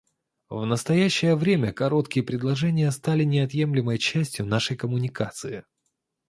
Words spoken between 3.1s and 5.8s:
неотъемлемой частью нашей коммуникации.